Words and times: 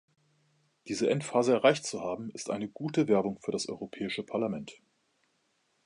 Diese 0.87 1.11
Endphase 1.11 1.53
erreicht 1.53 1.85
zu 1.85 1.99
haben, 2.01 2.31
ist 2.31 2.49
eine 2.49 2.67
gute 2.67 3.07
Werbung 3.07 3.37
für 3.39 3.51
das 3.51 3.69
Europäische 3.69 4.23
Parlament. 4.23 4.81